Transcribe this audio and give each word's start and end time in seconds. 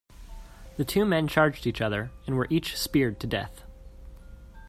The 0.77 0.83
two 0.83 1.05
men 1.05 1.27
charged 1.27 1.67
each 1.67 1.79
other, 1.79 2.09
and 2.25 2.35
were 2.35 2.47
each 2.49 2.75
speared 2.75 3.19
to 3.19 3.27
death. 3.27 3.63